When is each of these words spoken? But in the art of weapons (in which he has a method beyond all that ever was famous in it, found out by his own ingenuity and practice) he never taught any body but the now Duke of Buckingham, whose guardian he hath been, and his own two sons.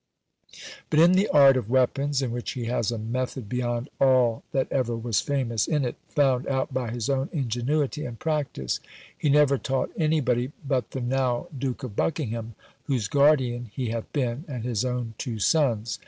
But 0.89 0.97
in 0.99 1.11
the 1.11 1.27
art 1.27 1.57
of 1.57 1.69
weapons 1.69 2.23
(in 2.23 2.31
which 2.31 2.53
he 2.53 2.65
has 2.65 2.91
a 2.91 2.97
method 2.97 3.47
beyond 3.47 3.87
all 3.99 4.41
that 4.51 4.67
ever 4.71 4.97
was 4.97 5.21
famous 5.21 5.67
in 5.67 5.85
it, 5.85 5.95
found 6.09 6.47
out 6.47 6.73
by 6.73 6.89
his 6.89 7.07
own 7.07 7.29
ingenuity 7.31 8.03
and 8.05 8.17
practice) 8.17 8.79
he 9.15 9.29
never 9.29 9.59
taught 9.59 9.91
any 9.95 10.19
body 10.19 10.53
but 10.67 10.89
the 10.89 11.01
now 11.01 11.45
Duke 11.55 11.83
of 11.83 11.95
Buckingham, 11.95 12.55
whose 12.85 13.07
guardian 13.07 13.69
he 13.71 13.89
hath 13.89 14.11
been, 14.11 14.43
and 14.47 14.63
his 14.63 14.83
own 14.83 15.13
two 15.19 15.37
sons. 15.37 15.99